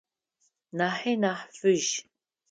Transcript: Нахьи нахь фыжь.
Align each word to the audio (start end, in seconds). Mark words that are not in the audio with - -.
Нахьи 0.77 1.13
нахь 1.21 1.45
фыжь. 1.57 1.91